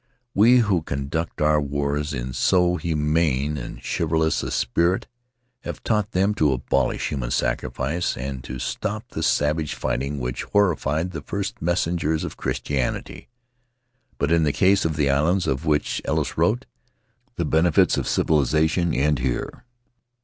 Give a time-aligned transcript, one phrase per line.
[0.33, 5.05] We who con duct our wars in so humane and chivalrous a spirit
[5.59, 11.11] have taught them to abolish human sacrifice and to stop the savage fighting which horrified
[11.11, 13.29] the first messengers of At the House of Tari Christianity,
[14.17, 16.65] but, in the case of the islands of which Ellis wrote,
[17.35, 19.65] the benefits of civilization end here.